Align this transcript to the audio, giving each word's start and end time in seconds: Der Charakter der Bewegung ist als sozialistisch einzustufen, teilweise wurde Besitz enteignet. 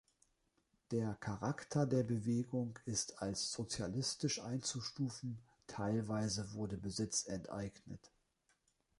Der 0.89 1.13
Charakter 1.19 1.85
der 1.85 2.01
Bewegung 2.01 2.79
ist 2.85 3.21
als 3.21 3.51
sozialistisch 3.51 4.41
einzustufen, 4.41 5.37
teilweise 5.67 6.53
wurde 6.53 6.75
Besitz 6.75 7.27
enteignet. 7.27 8.11